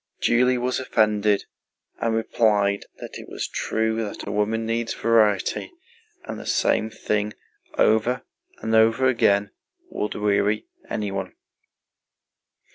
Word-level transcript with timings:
Julie 0.19 0.57
was 0.57 0.79
offended 0.79 1.45
and 1.99 2.15
replied 2.15 2.85
that 2.95 3.19
it 3.19 3.29
was 3.29 3.47
true 3.47 4.03
that 4.03 4.25
a 4.27 4.31
woman 4.31 4.65
needs 4.65 4.95
variety, 4.95 5.71
and 6.23 6.39
the 6.39 6.45
same 6.47 6.89
thing 6.89 7.33
over 7.77 8.23
and 8.63 8.73
over 8.73 9.05
again 9.05 9.51
would 9.91 10.15
weary 10.15 10.65
anyone. 10.89 11.33